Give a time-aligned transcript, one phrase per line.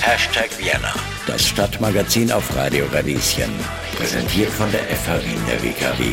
[0.00, 0.94] Hashtag Vienna,
[1.26, 3.50] das Stadtmagazin auf Radio Radieschen.
[3.96, 6.12] Präsentiert von der FH Wien der WKW.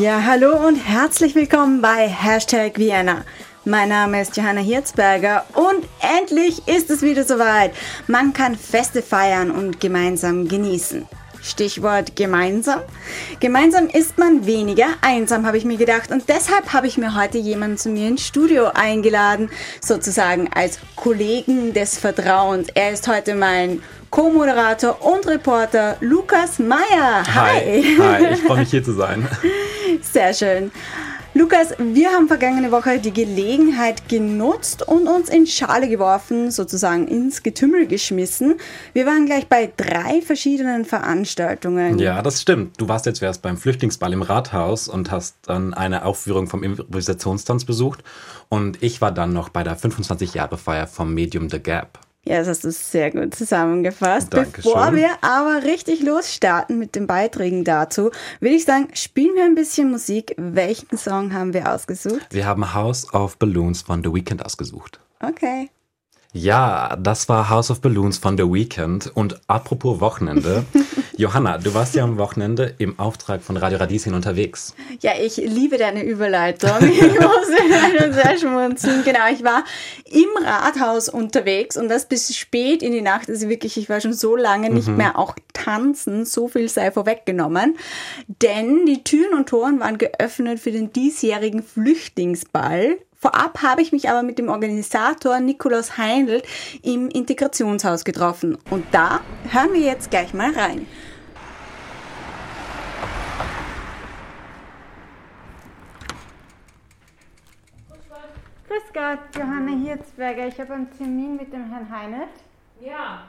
[0.00, 3.26] Ja, hallo und herzlich willkommen bei Hashtag Vienna.
[3.66, 5.86] Mein Name ist Johanna Hirzberger und
[6.18, 7.72] endlich ist es wieder soweit.
[8.06, 11.06] Man kann Feste feiern und gemeinsam genießen.
[11.50, 12.80] Stichwort gemeinsam.
[13.40, 16.10] Gemeinsam ist man weniger einsam, habe ich mir gedacht.
[16.10, 21.72] Und deshalb habe ich mir heute jemanden zu mir ins Studio eingeladen, sozusagen als Kollegen
[21.72, 22.68] des Vertrauens.
[22.74, 27.24] Er ist heute mein Co-Moderator und Reporter Lukas Meyer.
[27.34, 27.82] Hi.
[27.98, 28.32] Hi, Hi.
[28.32, 29.28] ich freue mich hier zu sein.
[30.00, 30.70] Sehr schön.
[31.36, 37.42] Lukas, wir haben vergangene Woche die Gelegenheit genutzt und uns in Schale geworfen, sozusagen ins
[37.42, 38.54] Getümmel geschmissen.
[38.94, 41.98] Wir waren gleich bei drei verschiedenen Veranstaltungen.
[41.98, 42.80] Ja, das stimmt.
[42.80, 47.66] Du warst jetzt erst beim Flüchtlingsball im Rathaus und hast dann eine Aufführung vom Improvisationstanz
[47.66, 48.02] besucht.
[48.48, 51.98] Und ich war dann noch bei der 25-Jahre-Feier vom Medium The Gap.
[52.28, 54.34] Ja, das hast du sehr gut zusammengefasst.
[54.34, 54.72] Dankeschön.
[54.72, 59.54] Bevor wir aber richtig losstarten mit den Beiträgen dazu, würde ich sagen, spielen wir ein
[59.54, 60.34] bisschen Musik.
[60.36, 62.26] Welchen Song haben wir ausgesucht?
[62.30, 64.98] Wir haben House of Balloons von The Weeknd ausgesucht.
[65.20, 65.70] Okay.
[66.32, 69.06] Ja, das war House of Balloons von The Weeknd.
[69.14, 70.64] Und apropos Wochenende,
[71.18, 74.74] Johanna, du warst ja am Wochenende im Auftrag von Radio Radieschen unterwegs.
[75.00, 76.70] Ja, ich liebe deine Überleitung.
[77.06, 79.04] Ich muss sehr schmunzeln.
[79.04, 79.64] Genau, ich war
[80.04, 83.28] im Rathaus unterwegs und das bis spät in die Nacht.
[83.28, 84.96] Also wirklich, ich war schon so lange nicht mhm.
[84.96, 86.24] mehr auch tanzen.
[86.24, 87.76] So viel sei vorweggenommen.
[88.26, 94.10] Denn die Türen und Toren waren geöffnet für den diesjährigen Flüchtlingsball Vorab habe ich mich
[94.10, 96.42] aber mit dem Organisator Nikolaus Heindl
[96.82, 98.58] im Integrationshaus getroffen.
[98.70, 99.20] Und da
[99.50, 100.86] hören wir jetzt gleich mal rein.
[108.96, 110.46] Gott, Johanna Hirzberger.
[110.46, 112.30] Ich habe einen Termin mit dem Herrn Heinert.
[112.80, 113.24] Ja.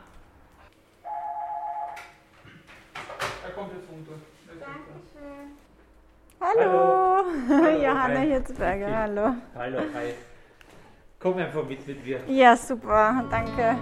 [3.43, 4.13] Er kommt jetzt runter.
[4.47, 5.57] Dankeschön.
[6.39, 7.83] Hallo, hallo.
[7.83, 8.27] Johanna hi.
[8.27, 9.35] Hirzberger, hallo.
[9.55, 10.13] Hallo, hi.
[11.19, 12.21] Komm einfach mit mit mir.
[12.27, 13.75] Ja, super, danke.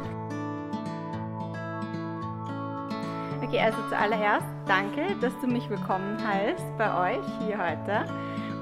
[3.44, 8.06] Okay, also zuallererst danke, dass du mich willkommen heißt bei euch hier heute.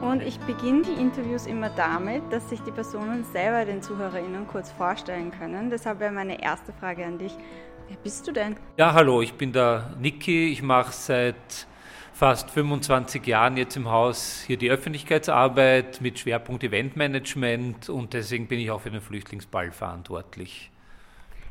[0.04, 4.70] Und ich beginne die Interviews immer damit, dass sich die Personen selber den ZuhörerInnen kurz
[4.70, 5.70] vorstellen können.
[5.70, 7.32] Deshalb wäre meine erste Frage an dich.
[7.88, 8.58] Wer bist du denn?
[8.76, 10.52] Ja, hallo, ich bin der Niki.
[10.52, 11.68] Ich mache seit
[12.12, 18.60] fast 25 Jahren jetzt im Haus hier die Öffentlichkeitsarbeit mit Schwerpunkt Eventmanagement und deswegen bin
[18.60, 20.70] ich auch für den Flüchtlingsball verantwortlich.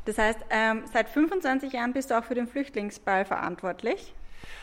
[0.05, 4.13] Das heißt, ähm, seit 25 Jahren bist du auch für den Flüchtlingsball verantwortlich?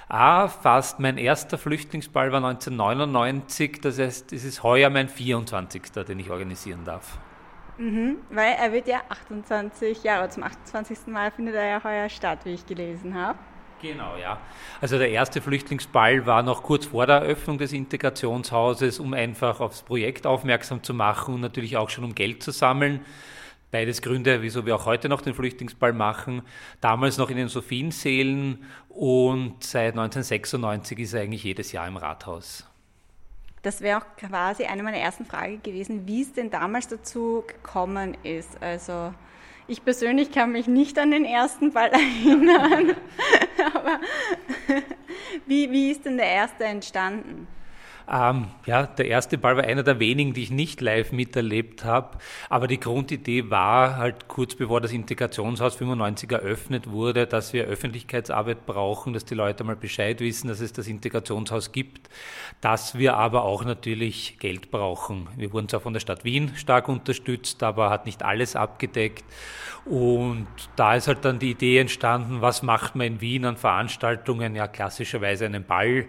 [0.08, 0.98] Ah, fast.
[1.00, 5.82] Mein erster Flüchtlingsball war 1999, das heißt, es ist heuer mein 24.
[6.06, 7.18] den ich organisieren darf.
[7.78, 11.06] Mhm, weil er wird ja 28 Jahre, zum 28.
[11.06, 13.38] Mal findet er ja heuer statt, wie ich gelesen habe.
[13.80, 14.38] Genau, ja.
[14.80, 19.82] Also der erste Flüchtlingsball war noch kurz vor der Eröffnung des Integrationshauses, um einfach aufs
[19.82, 23.00] Projekt aufmerksam zu machen und natürlich auch schon um Geld zu sammeln.
[23.70, 26.42] Beides Gründe, wieso wir auch heute noch den Flüchtlingsball machen.
[26.81, 32.66] Damals noch in den Sophiensälen und seit 1996 ist er eigentlich jedes Jahr im Rathaus.
[33.62, 38.16] Das wäre auch quasi eine meiner ersten Fragen gewesen, wie es denn damals dazu gekommen
[38.25, 38.60] ist.
[38.60, 39.14] Also
[39.69, 42.97] ich persönlich kann mich nicht an den ersten Ball erinnern,
[43.72, 44.00] aber
[45.47, 47.47] wie, wie ist denn der erste entstanden?
[48.12, 52.19] Ähm, ja, der erste Ball war einer der wenigen, die ich nicht live miterlebt habe.
[52.48, 58.66] Aber die Grundidee war halt kurz bevor das Integrationshaus 95 eröffnet wurde, dass wir Öffentlichkeitsarbeit
[58.66, 62.10] brauchen, dass die Leute mal Bescheid wissen, dass es das Integrationshaus gibt,
[62.60, 65.28] dass wir aber auch natürlich Geld brauchen.
[65.37, 69.25] Wir wurden zwar von der Stadt Wien stark unterstützt, aber hat nicht alles abgedeckt.
[69.84, 74.56] Und da ist halt dann die Idee entstanden, was macht man in Wien an Veranstaltungen?
[74.56, 76.06] Ja, klassischerweise einen Ball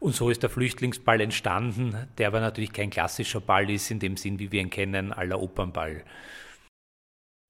[0.00, 4.16] und so ist der Flüchtlingsball entstanden, der aber natürlich kein klassischer Ball ist, in dem
[4.16, 6.04] Sinn, wie wir ihn kennen, aller Opernball.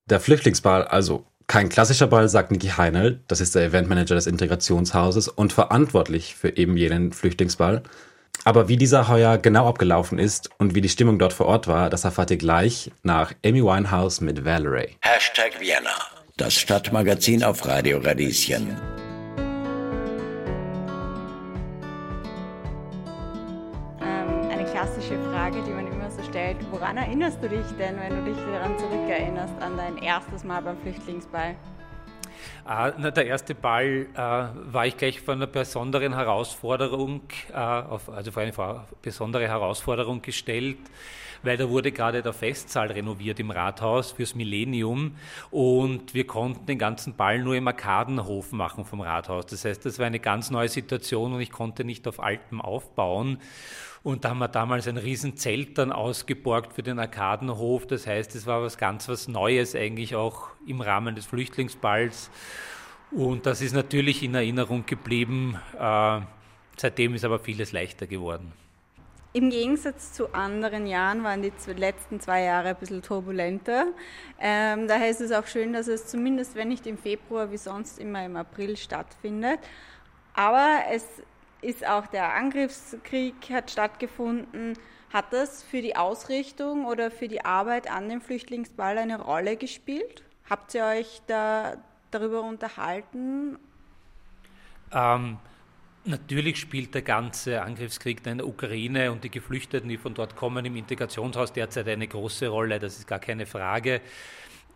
[0.08, 5.28] Der Flüchtlingsball, also kein klassischer Ball, sagt Niki Heinel, das ist der Eventmanager des Integrationshauses
[5.28, 7.82] und verantwortlich für eben jenen Flüchtlingsball.
[8.44, 11.90] Aber wie dieser heuer genau abgelaufen ist und wie die Stimmung dort vor Ort war,
[11.90, 14.96] das erfahrt ihr gleich nach Amy Winehouse mit Valerie.
[15.00, 15.90] Hashtag Vienna,
[16.36, 18.76] das Stadtmagazin auf Radio Radieschen.
[27.20, 31.56] Erinnerst du dich denn, wenn du dich daran zurückerinnerst, an dein erstes Mal beim Flüchtlingsball?
[32.64, 37.22] Ah, na, der erste Ball äh, war ich gleich vor einer besonderen Herausforderung,
[37.52, 38.52] äh, auf, also vor eine
[39.02, 40.78] besondere Herausforderung gestellt,
[41.42, 45.16] weil da wurde gerade der Festsaal renoviert im Rathaus fürs Millennium
[45.50, 49.46] und wir konnten den ganzen Ball nur im Arkadenhof machen vom Rathaus.
[49.46, 53.38] Das heißt, das war eine ganz neue Situation und ich konnte nicht auf Alpen aufbauen.
[54.02, 57.86] Und da haben wir damals ein Riesenzelt dann ausgeborgt für den Arkadenhof.
[57.86, 62.30] Das heißt, es war was ganz was Neues eigentlich auch im Rahmen des Flüchtlingsballs.
[63.10, 65.58] Und das ist natürlich in Erinnerung geblieben.
[65.78, 66.20] Äh,
[66.76, 68.52] seitdem ist aber vieles leichter geworden.
[69.34, 73.88] Im Gegensatz zu anderen Jahren waren die letzten zwei Jahre ein bisschen turbulenter.
[74.40, 77.98] Ähm, daher ist es auch schön, dass es zumindest, wenn nicht im Februar wie sonst
[77.98, 79.60] immer im April stattfindet.
[80.32, 81.04] Aber es
[81.60, 84.78] ist auch der Angriffskrieg hat stattgefunden.
[85.12, 90.22] Hat das für die Ausrichtung oder für die Arbeit an dem Flüchtlingsball eine Rolle gespielt?
[90.48, 91.76] Habt ihr euch da
[92.10, 93.58] darüber unterhalten?
[94.92, 95.38] Ähm,
[96.08, 100.64] natürlich spielt der ganze Angriffskrieg in der Ukraine und die Geflüchteten, die von dort kommen,
[100.64, 102.78] im Integrationshaus derzeit eine große Rolle.
[102.78, 104.00] Das ist gar keine Frage.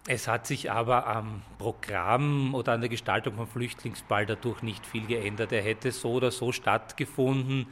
[0.08, 5.06] Es hat sich aber am Programm oder an der Gestaltung vom Flüchtlingsball dadurch nicht viel
[5.06, 5.52] geändert.
[5.52, 7.69] Er hätte so oder so stattgefunden.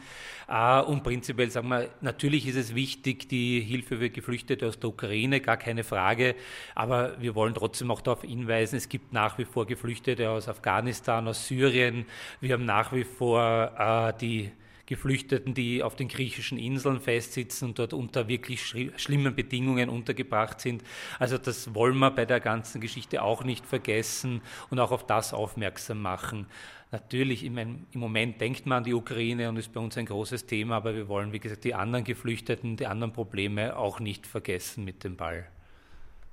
[0.49, 4.91] Äh, und prinzipiell sagen wir, natürlich ist es wichtig, die Hilfe für Geflüchtete aus der
[4.91, 6.37] Ukraine, gar keine Frage.
[6.77, 11.27] Aber wir wollen trotzdem auch darauf hinweisen, es gibt nach wie vor Geflüchtete aus Afghanistan,
[11.27, 12.07] aus Syrien.
[12.41, 14.53] Wir haben nach wie vor äh, die
[14.91, 18.61] Geflüchteten, die auf den griechischen Inseln festsitzen und dort unter wirklich
[18.97, 20.83] schlimmen Bedingungen untergebracht sind.
[21.21, 25.33] Also das wollen wir bei der ganzen Geschichte auch nicht vergessen und auch auf das
[25.33, 26.47] aufmerksam machen.
[26.91, 30.79] Natürlich, im, Moment denkt man an die Ukraine und ist bei uns ein großes Thema,
[30.79, 35.05] aber wir wollen, wie gesagt, die anderen Geflüchteten, die anderen Probleme auch nicht vergessen mit
[35.05, 35.47] dem Ball.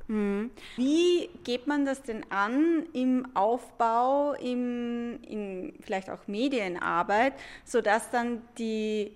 [0.08, 0.52] Mhm.
[0.78, 7.34] Wie geht man das denn an im Aufbau, im, in vielleicht auch Medienarbeit,
[7.66, 9.12] sodass dann die,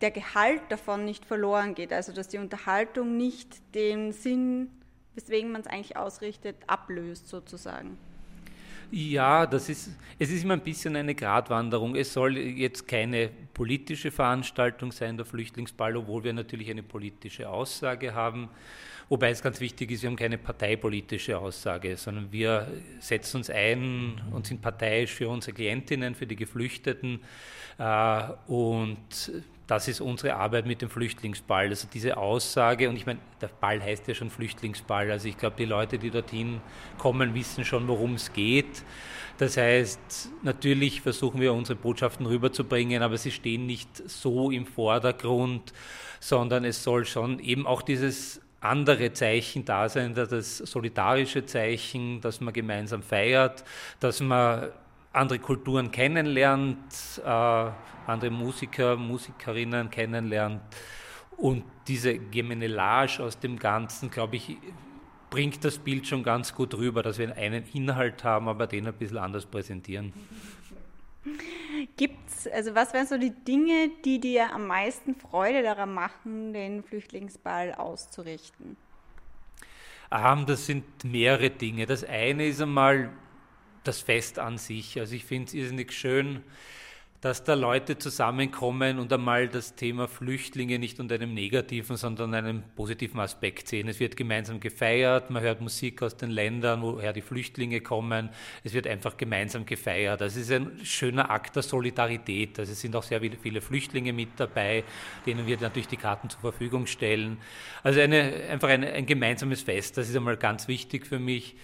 [0.00, 4.70] der Gehalt davon nicht verloren geht, also dass die Unterhaltung nicht den Sinn,
[5.14, 7.98] weswegen man es eigentlich ausrichtet, ablöst sozusagen?
[8.94, 11.96] Ja, das ist, es ist immer ein bisschen eine Gratwanderung.
[11.96, 18.12] Es soll jetzt keine politische Veranstaltung sein, der Flüchtlingsball, obwohl wir natürlich eine politische Aussage
[18.12, 18.50] haben.
[19.08, 24.20] Wobei es ganz wichtig ist, wir haben keine parteipolitische Aussage, sondern wir setzen uns ein
[24.30, 27.20] und sind parteiisch für unsere Klientinnen, für die Geflüchteten.
[27.78, 28.98] Äh, und
[29.72, 31.68] das ist unsere Arbeit mit dem Flüchtlingsball.
[31.68, 35.10] Also diese Aussage, und ich meine, der Ball heißt ja schon Flüchtlingsball.
[35.10, 36.60] Also ich glaube, die Leute, die dorthin
[36.98, 38.84] kommen, wissen schon, worum es geht.
[39.38, 45.72] Das heißt, natürlich versuchen wir unsere Botschaften rüberzubringen, aber sie stehen nicht so im Vordergrund,
[46.20, 52.42] sondern es soll schon eben auch dieses andere Zeichen da sein, das solidarische Zeichen, dass
[52.42, 53.64] man gemeinsam feiert,
[54.00, 54.68] dass man
[55.12, 57.28] andere Kulturen kennenlernt, äh,
[58.06, 60.62] andere Musiker, Musikerinnen kennenlernt.
[61.36, 64.56] Und diese Gemenelage aus dem Ganzen, glaube ich,
[65.30, 68.92] bringt das Bild schon ganz gut rüber, dass wir einen Inhalt haben, aber den ein
[68.92, 70.12] bisschen anders präsentieren.
[71.96, 76.82] Gibt's, also was wären so die Dinge, die dir am meisten Freude daran machen, den
[76.82, 78.76] Flüchtlingsball auszurichten?
[80.10, 81.86] Das sind mehrere Dinge.
[81.86, 83.10] Das eine ist einmal
[83.84, 84.98] das Fest an sich.
[84.98, 86.42] Also ich finde es irrsinnig schön,
[87.22, 92.64] dass da Leute zusammenkommen und einmal das Thema Flüchtlinge nicht unter einem negativen, sondern einem
[92.74, 93.86] positiven Aspekt sehen.
[93.86, 98.30] Es wird gemeinsam gefeiert, man hört Musik aus den Ländern, woher die Flüchtlinge kommen.
[98.64, 100.20] Es wird einfach gemeinsam gefeiert.
[100.20, 102.58] Das ist ein schöner Akt der Solidarität.
[102.58, 104.82] Also es sind auch sehr viele Flüchtlinge mit dabei,
[105.24, 107.38] denen wir natürlich die Karten zur Verfügung stellen.
[107.84, 109.96] Also eine, einfach eine, ein gemeinsames Fest.
[109.96, 111.54] Das ist einmal ganz wichtig für mich.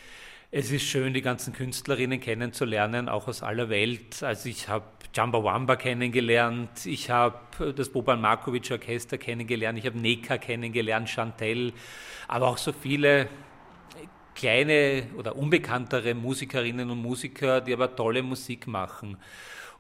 [0.51, 4.23] Es ist schön, die ganzen Künstlerinnen kennenzulernen, auch aus aller Welt.
[4.23, 9.99] Also ich habe Jamba Wamba kennengelernt, ich habe das Boban Markovic Orchester kennengelernt, ich habe
[9.99, 11.75] Neka kennengelernt, Chantel,
[12.29, 13.29] aber auch so viele
[14.35, 19.19] kleine oder unbekanntere Musikerinnen und Musiker, die aber tolle Musik machen.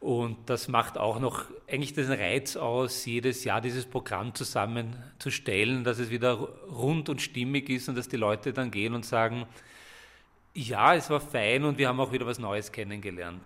[0.00, 5.98] Und das macht auch noch eigentlich den Reiz aus, jedes Jahr dieses Programm zusammenzustellen, dass
[5.98, 9.46] es wieder rund und stimmig ist und dass die Leute dann gehen und sagen,
[10.58, 13.42] ja, es war fein und wir haben auch wieder was Neues kennengelernt.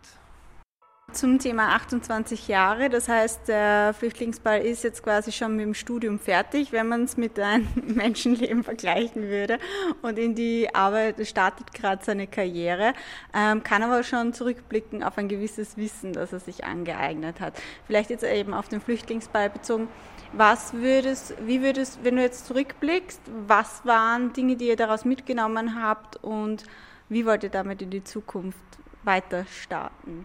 [1.12, 6.18] Zum Thema 28 Jahre, das heißt, der Flüchtlingsball ist jetzt quasi schon mit dem Studium
[6.18, 9.58] fertig, wenn man es mit einem Menschenleben vergleichen würde.
[10.00, 12.94] Und in die Arbeit startet gerade seine Karriere,
[13.34, 17.60] ähm, kann aber schon zurückblicken auf ein gewisses Wissen, das er sich angeeignet hat.
[17.86, 19.88] Vielleicht jetzt eben auf den Flüchtlingsball bezogen.
[20.32, 25.82] Was würdest, wie würdest, wenn du jetzt zurückblickst, was waren Dinge, die ihr daraus mitgenommen
[25.82, 26.64] habt und
[27.12, 28.58] Wie wollt ihr damit in die Zukunft
[29.02, 30.24] weiter starten?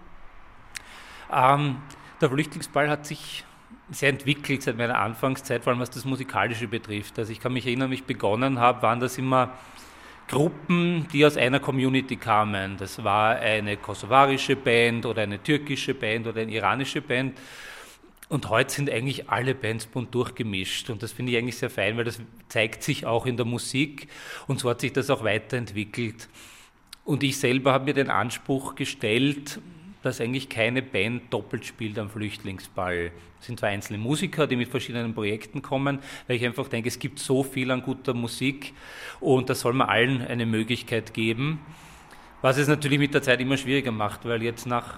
[1.30, 1.82] Ähm,
[2.22, 3.44] der Flüchtlingsball hat sich
[3.92, 7.20] sehr entwickelt seit meiner Anfangszeit, vor allem was das Musikalische betrifft.
[7.20, 9.54] Also ich kann mich erinnern, wie ich begonnen habe, waren das immer
[10.30, 12.78] Gruppen, die aus einer Community kamen.
[12.78, 17.38] Das war eine kosovarische Band oder eine türkische Band oder eine iranische Band.
[18.30, 20.90] Und heute sind eigentlich alle Bands bunt durchgemischt.
[20.90, 24.08] Und das finde ich eigentlich sehr fein, weil das zeigt sich auch in der Musik.
[24.48, 26.30] Und so hat sich das auch weiterentwickelt.
[27.08, 29.62] Und ich selber habe mir den Anspruch gestellt,
[30.04, 33.12] dass eigentlich keine Band doppelt spielt am Flüchtlingsball.
[33.40, 37.00] Es sind zwar einzelne Musiker, die mit verschiedenen Projekten kommen, weil ich einfach denke, es
[37.00, 38.74] gibt so viel an guter Musik
[39.22, 41.62] und das soll man allen eine Möglichkeit geben.
[42.42, 44.98] Was es natürlich mit der Zeit immer schwieriger macht, weil jetzt nach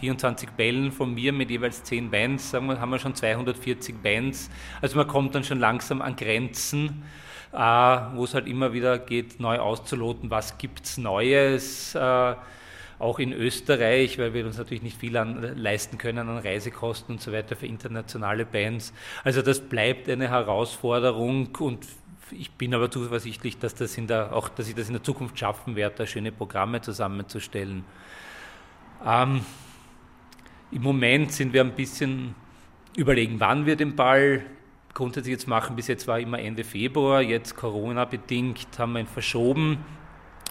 [0.00, 4.48] 24 Bällen von mir mit jeweils 10 Bands, sagen wir, haben wir schon 240 Bands.
[4.80, 7.02] Also man kommt dann schon langsam an Grenzen,
[7.52, 11.94] äh, wo es halt immer wieder geht, neu auszuloten, was gibt es Neues.
[11.94, 12.34] Äh,
[13.00, 17.22] auch in Österreich, weil wir uns natürlich nicht viel an, leisten können an Reisekosten und
[17.22, 18.92] so weiter für internationale Bands.
[19.24, 21.86] Also das bleibt eine Herausforderung und
[22.30, 25.38] ich bin aber zuversichtlich, dass, das in der, auch, dass ich das in der Zukunft
[25.38, 27.84] schaffen werde, da schöne Programme zusammenzustellen.
[29.04, 29.40] Ähm,
[30.70, 32.34] Im Moment sind wir ein bisschen
[32.96, 34.44] überlegen, wann wir den Ball
[34.94, 35.76] grundsätzlich jetzt machen.
[35.76, 39.78] Bis jetzt war immer Ende Februar, jetzt Corona-bedingt haben wir ihn verschoben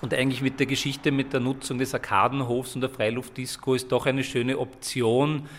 [0.02, 4.06] und eigentlich mit der Geschichte mit der Nutzung des Arkadenhofs und der Freiluftdisco ist doch
[4.06, 5.50] eine schöne Option,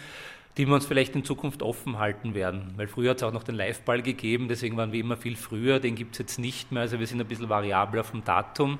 [0.56, 2.72] die wir uns vielleicht in Zukunft offen halten werden.
[2.76, 5.78] Weil früher hat es auch noch den Liveball gegeben, deswegen waren wir immer viel früher,
[5.78, 8.78] den gibt es jetzt nicht mehr, also wir sind ein bisschen variabler vom Datum.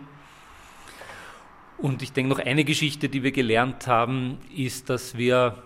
[1.77, 5.63] Und ich denke, noch eine Geschichte, die wir gelernt haben, ist, dass wir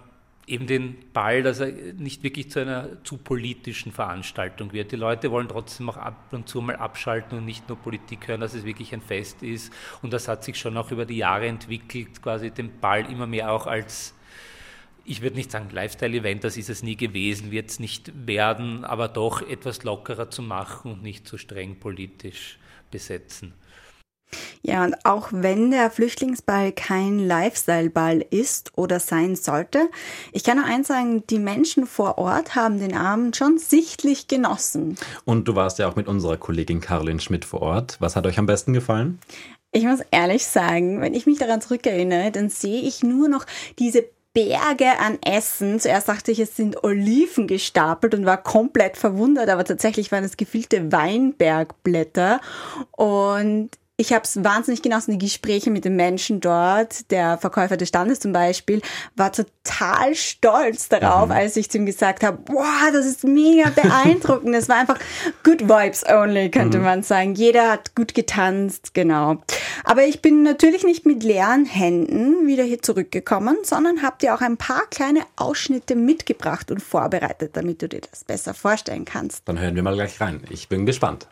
[0.47, 4.93] eben den Ball, dass er nicht wirklich zu einer zu politischen Veranstaltung wird.
[4.93, 8.41] Die Leute wollen trotzdem auch ab und zu mal abschalten und nicht nur Politik hören,
[8.41, 9.73] dass es wirklich ein Fest ist.
[10.03, 13.53] Und das hat sich schon auch über die Jahre entwickelt, quasi den Ball immer mehr
[13.53, 14.15] auch als,
[15.05, 19.09] ich würde nicht sagen Lifestyle-Event, das ist es nie gewesen, wird es nicht werden, aber
[19.09, 22.59] doch etwas lockerer zu machen und nicht zu streng politisch
[22.91, 23.55] besetzen.
[24.67, 29.91] Ja, und auch wenn der Flüchtlingsball kein Lifestyle-Ball ist oder sein sollte,
[30.33, 34.97] ich kann nur eins sagen, die Menschen vor Ort haben den Abend schon sichtlich genossen.
[35.27, 37.99] Und du warst ja auch mit unserer Kollegin Caroline Schmidt vor Ort.
[38.01, 39.19] Was hat euch am besten gefallen?
[39.71, 43.45] Ich muss ehrlich sagen, wenn ich mich daran zurückerinnere, dann sehe ich nur noch
[43.79, 45.79] diese Berge an Essen.
[45.79, 50.39] Zuerst dachte ich, es sind Oliven gestapelt und war komplett verwundert, aber tatsächlich waren es
[50.39, 52.41] gefüllte Weinbergblätter.
[52.93, 57.11] Und ich habe es wahnsinnig genossen, die Gespräche mit den Menschen dort.
[57.13, 58.83] Der Verkäufer des Standes zum Beispiel
[59.15, 61.33] war total stolz darauf, mhm.
[61.33, 64.53] als ich zu ihm gesagt habe, wow, das ist mega beeindruckend.
[64.57, 64.99] Es war einfach
[65.45, 66.85] good vibes only, könnte mhm.
[66.85, 67.35] man sagen.
[67.35, 69.37] Jeder hat gut getanzt, genau.
[69.85, 74.41] Aber ich bin natürlich nicht mit leeren Händen wieder hier zurückgekommen, sondern habe dir auch
[74.41, 79.49] ein paar kleine Ausschnitte mitgebracht und vorbereitet, damit du dir das besser vorstellen kannst.
[79.49, 80.43] Dann hören wir mal gleich rein.
[80.51, 81.29] Ich bin gespannt.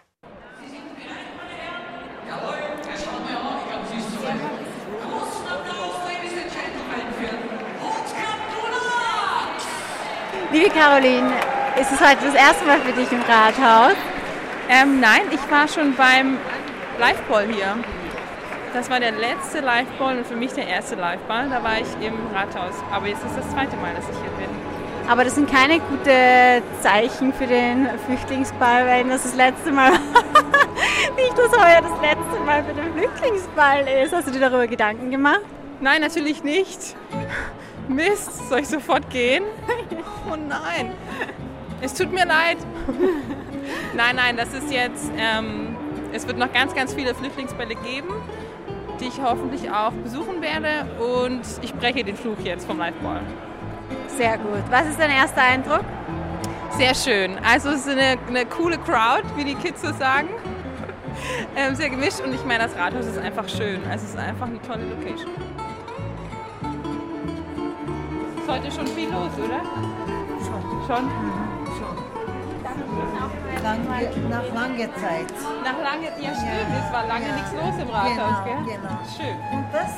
[10.52, 11.32] Liebe Caroline,
[11.80, 13.96] ist es heute das erste Mal für dich im Rathaus?
[14.68, 16.36] Ähm, nein, ich war schon beim
[16.98, 17.78] Liveball hier.
[18.74, 21.48] Das war der letzte Liveball und für mich der erste Liveball.
[21.48, 22.74] Da war ich im Rathaus.
[22.90, 25.10] Aber jetzt ist das zweite Mal, dass ich hier bin.
[25.10, 29.92] Aber das sind keine guten Zeichen für den Flüchtlingsball, wenn das das letzte Mal
[31.16, 34.12] nicht, dass heuer das letzte Mal für den Flüchtlingsball ist.
[34.12, 35.40] Hast du dir darüber Gedanken gemacht?
[35.80, 36.94] Nein, natürlich nicht.
[37.92, 39.44] Mist, soll ich sofort gehen?
[40.30, 40.92] Oh nein,
[41.80, 42.56] es tut mir leid.
[43.94, 45.76] Nein, nein, das ist jetzt, ähm,
[46.12, 48.08] es wird noch ganz, ganz viele Flüchtlingsbälle geben,
[49.00, 53.20] die ich hoffentlich auch besuchen werde und ich breche den Fluch jetzt vom Liveball.
[54.16, 54.62] Sehr gut.
[54.70, 55.84] Was ist dein erster Eindruck?
[56.78, 57.36] Sehr schön.
[57.44, 60.28] Also es ist eine, eine coole Crowd, wie die Kids so sagen.
[61.56, 63.80] Ähm, sehr gemischt und ich meine, das Rathaus ist einfach schön.
[63.90, 65.30] Also es ist einfach eine tolle Location
[68.52, 69.62] heute schon viel los, oder?
[70.44, 70.62] Schon.
[70.86, 71.04] Schon?
[71.06, 71.66] Mhm.
[71.78, 71.96] Schon.
[73.62, 73.78] Lang,
[74.28, 75.32] nach langer Zeit.
[75.64, 76.84] Nach langer Zeit, ja stimmt, ja.
[76.84, 77.34] es war lange ja.
[77.34, 78.76] nichts los im Rathaus, genau, gell?
[78.76, 78.98] Genau.
[79.16, 79.36] Schön.
[79.52, 79.92] Und das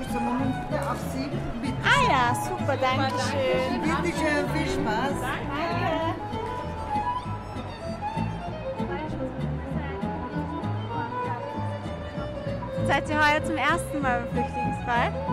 [0.00, 0.54] ist am Moment
[0.88, 1.38] auf sieben.
[1.60, 3.80] Bitte ah ja, super, danke schön.
[4.02, 5.14] Bitte schön, viel Spaß.
[5.20, 5.60] Danke.
[12.86, 15.29] Seid ihr heuer zum ersten Mal im Flüchtlingsfall?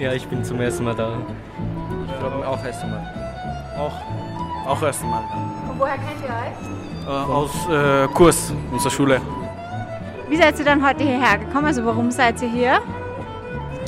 [0.00, 1.10] Ja, ich bin zum ersten Mal da.
[2.06, 3.02] Ich glaube auch erste Mal.
[3.78, 3.92] Auch,
[4.66, 5.22] auch erste Mal.
[5.70, 7.06] Und woher kennt ihr euch?
[7.06, 9.20] Äh, aus äh, Kurs, unserer Schule.
[10.30, 11.66] Wie seid ihr dann heute hierher gekommen?
[11.66, 12.80] Also warum seid ihr hier?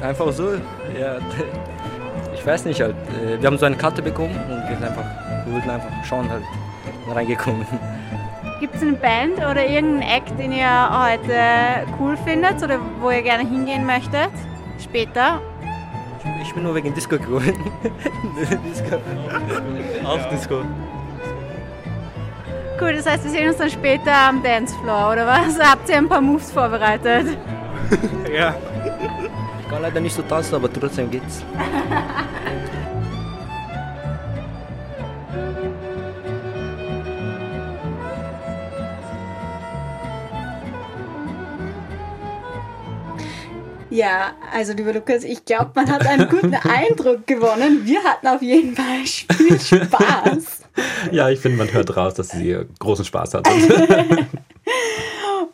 [0.02, 0.52] Einfach so,
[0.99, 1.16] ja.
[2.35, 2.97] Ich weiß nicht halt.
[3.25, 5.04] äh, Wir haben so eine Karte bekommen und wir sind einfach,
[5.47, 6.42] wir wollten einfach schauen halt
[7.09, 7.64] reingekommen.
[8.61, 13.23] Gibt es eine Band oder irgendeinen Act, den ihr heute cool findet oder wo ihr
[13.23, 14.31] gerne hingehen möchtet?
[14.78, 15.40] Später?
[16.41, 17.52] Ich bin nur wegen Disco gekommen.
[18.71, 18.97] Disco.
[20.05, 20.62] Auf Disco.
[22.81, 25.59] Cool, das heißt, wir sehen uns dann später am Dancefloor, oder was?
[25.71, 27.38] Habt ihr ein paar Moves vorbereitet?
[28.33, 28.55] Ja.
[29.61, 31.45] Ich kann leider nicht so tanzen, aber trotzdem geht's.
[43.93, 47.85] Ja, also lieber Lukas, ich glaube, man hat einen guten Eindruck gewonnen.
[47.85, 50.61] Wir hatten auf jeden Fall viel Spaß.
[51.11, 53.47] Ja, ich finde, man hört raus, dass sie großen Spaß hat.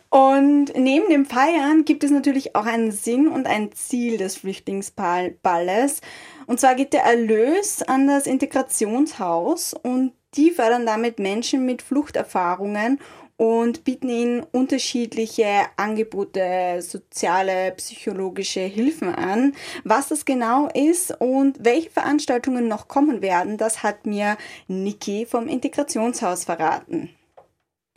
[0.09, 5.99] Und neben dem Feiern gibt es natürlich auch einen Sinn und ein Ziel des Flüchtlingsballes.
[6.47, 12.99] Und zwar geht der Erlös an das Integrationshaus und die fördern damit Menschen mit Fluchterfahrungen
[13.39, 19.53] und bieten ihnen unterschiedliche Angebote, soziale, psychologische Hilfen an.
[19.85, 25.47] Was das genau ist und welche Veranstaltungen noch kommen werden, das hat mir Niki vom
[25.47, 27.11] Integrationshaus verraten.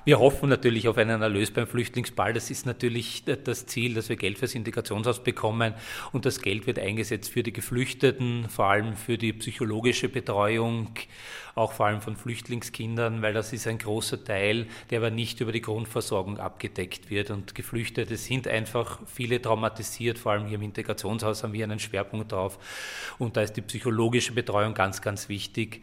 [0.04, 2.32] Wir hoffen natürlich auf einen Erlös beim Flüchtlingsball.
[2.32, 5.74] Das ist natürlich das Ziel, dass wir Geld fürs Integrationshaus bekommen.
[6.10, 10.88] Und das Geld wird eingesetzt für die Geflüchteten, vor allem für die psychologische Betreuung,
[11.54, 15.52] auch vor allem von Flüchtlingskindern, weil das ist ein großer Teil, der aber nicht über
[15.52, 17.30] die Grundversorgung abgedeckt wird.
[17.30, 22.32] Und Geflüchtete sind einfach viele traumatisiert, vor allem hier im Integrationshaus haben wir einen Schwerpunkt
[22.32, 22.58] drauf.
[23.18, 25.80] Und da ist die psychologische Betreuung ganz, ganz wichtig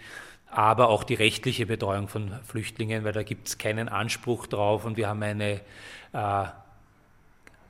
[0.51, 4.97] aber auch die rechtliche Betreuung von Flüchtlingen, weil da gibt es keinen Anspruch drauf und
[4.97, 5.61] wir haben eine
[6.13, 6.45] äh,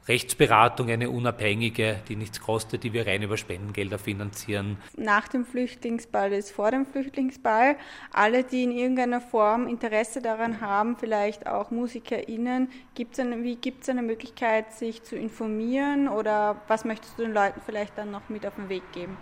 [0.10, 4.78] Rechtsberatung, eine unabhängige, die nichts kostet, die wir rein über Spendengelder finanzieren.
[4.98, 7.76] Nach dem Flüchtlingsball ist vor dem Flüchtlingsball.
[8.12, 14.74] Alle, die in irgendeiner Form Interesse daran haben, vielleicht auch MusikerInnen, gibt es eine Möglichkeit,
[14.74, 18.68] sich zu informieren oder was möchtest du den Leuten vielleicht dann noch mit auf den
[18.68, 19.16] Weg geben?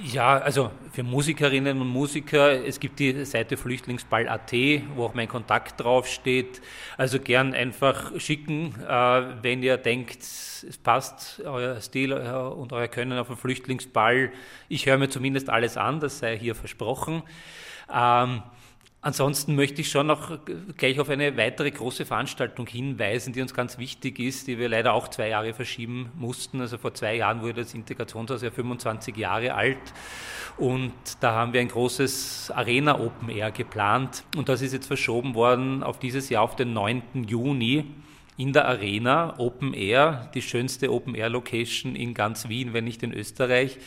[0.00, 4.52] Ja, also für Musikerinnen und Musiker, es gibt die Seite Flüchtlingsball.at,
[4.94, 6.60] wo auch mein Kontakt draufsteht.
[6.96, 12.86] Also gern einfach schicken, äh, wenn ihr denkt, es passt, euer Stil äh, und euer
[12.86, 14.30] Können auf den Flüchtlingsball.
[14.68, 17.24] Ich höre mir zumindest alles an, das sei hier versprochen.
[19.00, 20.40] Ansonsten möchte ich schon noch
[20.76, 24.92] gleich auf eine weitere große Veranstaltung hinweisen, die uns ganz wichtig ist, die wir leider
[24.92, 26.60] auch zwei Jahre verschieben mussten.
[26.60, 29.78] Also vor zwei Jahren wurde das Integrationshaus ja 25 Jahre alt
[30.56, 35.36] und da haben wir ein großes Arena Open Air geplant und das ist jetzt verschoben
[35.36, 37.24] worden auf dieses Jahr, auf den 9.
[37.28, 37.84] Juni
[38.36, 43.04] in der Arena Open Air, die schönste Open Air Location in ganz Wien, wenn nicht
[43.04, 43.78] in Österreich.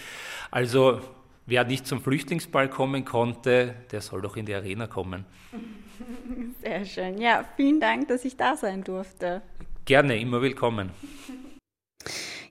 [0.51, 1.01] Also
[1.45, 5.25] Wer nicht zum Flüchtlingsball kommen konnte, der soll doch in die Arena kommen.
[6.61, 7.19] Sehr schön.
[7.19, 9.41] Ja, vielen Dank, dass ich da sein durfte.
[9.85, 10.91] Gerne, immer willkommen.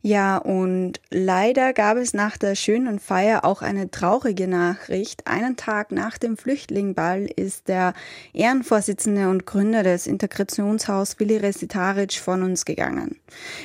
[0.03, 5.27] Ja, und leider gab es nach der schönen Feier auch eine traurige Nachricht.
[5.27, 7.93] Einen Tag nach dem Flüchtlingball ist der
[8.33, 13.21] Ehrenvorsitzende und Gründer des Integrationshaus Willi Resitaric von uns gegangen.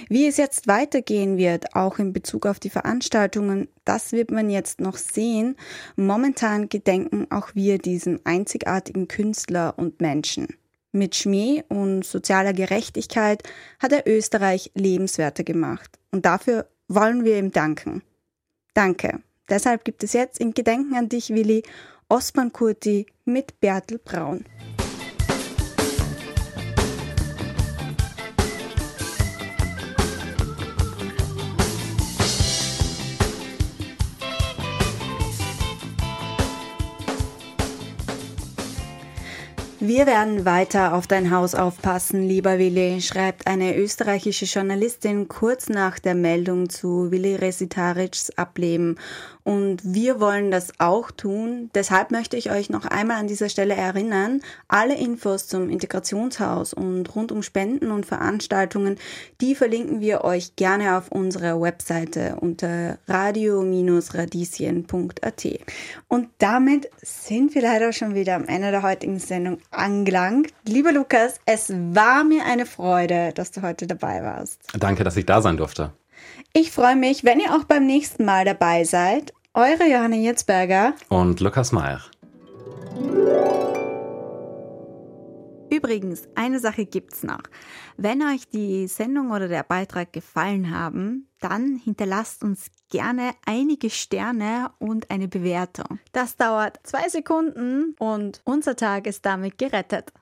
[0.10, 4.82] Wie es jetzt weitergehen wird, auch in Bezug auf die Veranstaltungen, das wird man jetzt
[4.82, 5.56] noch sehen.
[5.96, 10.48] Momentan gedenken auch wir diesem einzigartigen Künstler und Menschen.
[10.96, 13.44] Mit Schmäh und sozialer Gerechtigkeit
[13.80, 16.00] hat er Österreich lebenswerter gemacht.
[16.12, 18.02] Und dafür wollen wir ihm danken.
[18.74, 19.22] Danke.
[19.50, 21.64] Deshalb gibt es jetzt in Gedenken an dich, Willi,
[22.08, 24.46] Osman Kurti mit Bertel Braun.
[39.96, 46.00] Wir werden weiter auf dein Haus aufpassen, lieber Willi, schreibt eine österreichische Journalistin kurz nach
[46.00, 48.98] der Meldung zu Willi Resitarics Ableben
[49.46, 51.70] und wir wollen das auch tun.
[51.76, 57.16] Deshalb möchte ich euch noch einmal an dieser Stelle erinnern, alle Infos zum Integrationshaus und
[57.16, 58.98] rund um Spenden und Veranstaltungen,
[59.42, 65.48] die verlinken wir euch gerne auf unserer Webseite unter radio-radieschen.at.
[66.08, 70.56] Und damit sind wir leider schon wieder am Ende der heutigen Sendung angelangt.
[70.68, 74.62] Lieber Lukas, es war mir eine Freude, dass du heute dabei warst.
[74.80, 75.94] Danke, dass ich da sein durfte.
[76.54, 79.34] Ich freue mich, wenn ihr auch beim nächsten Mal dabei seid.
[79.54, 82.02] Eure Johanna Jetzberger und Lukas Meyer.
[85.70, 87.42] Übrigens, eine Sache gibt's noch.
[87.98, 94.72] Wenn euch die Sendung oder der Beitrag gefallen haben, dann hinterlasst uns gerne einige Sterne
[94.80, 96.00] und eine Bewertung.
[96.12, 100.14] Das dauert zwei Sekunden und unser Tag ist damit gerettet.